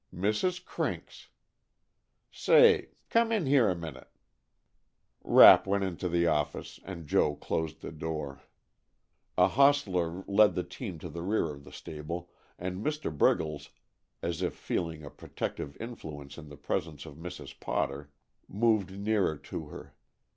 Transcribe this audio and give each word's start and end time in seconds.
Mrs. 0.11 0.65
Crink's! 0.65 1.29
Say, 2.31 2.89
come 3.11 3.31
in 3.31 3.45
here 3.45 3.69
a 3.69 3.75
minute." 3.75 4.07
Rapp 5.23 5.67
went 5.67 5.83
into 5.83 6.09
the 6.09 6.25
office 6.25 6.79
and 6.83 7.05
Joe 7.05 7.35
closed 7.35 7.81
the 7.83 7.91
door. 7.91 8.41
A 9.37 9.47
hostler 9.49 10.23
led 10.25 10.55
the 10.55 10.63
team 10.63 10.97
to 10.97 11.09
the 11.09 11.21
rear 11.21 11.51
of 11.51 11.65
the 11.65 11.71
stable, 11.71 12.31
and 12.57 12.83
Mr. 12.83 13.15
Briggles, 13.15 13.69
as 14.23 14.41
if 14.41 14.55
feeling 14.55 15.03
a 15.05 15.11
protective 15.11 15.77
influence 15.79 16.35
in 16.39 16.49
the 16.49 16.57
presence 16.57 17.05
of 17.05 17.13
Mrs. 17.17 17.59
Potter, 17.59 18.09
moved 18.47 18.89
nearer 18.97 19.37
to 19.37 19.67
her. 19.67 19.93